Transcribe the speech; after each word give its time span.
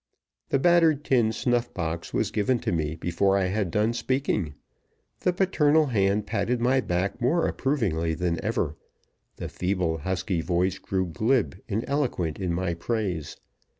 The 0.49 0.57
battered 0.57 1.03
tin 1.03 1.31
snuff 1.31 1.71
box 1.75 2.11
was 2.11 2.31
given 2.31 2.57
to 2.61 2.71
me 2.71 2.95
before 2.95 3.37
I 3.37 3.49
had 3.49 3.69
done 3.69 3.93
speaking; 3.93 4.55
the 5.19 5.31
paternal 5.31 5.85
hand 5.85 6.25
patted 6.25 6.59
my 6.59 6.79
back 6.81 7.21
more 7.21 7.47
approvingly 7.47 8.15
than 8.15 8.43
ever; 8.43 8.75
the 9.35 9.47
feeble, 9.47 9.99
husky 9.99 10.41
voice 10.41 10.79
grew 10.79 11.05
glib 11.05 11.61
and 11.69 11.85
eloquent 11.87 12.39
in 12.39 12.51
my 12.51 12.73
praise. 12.73 13.37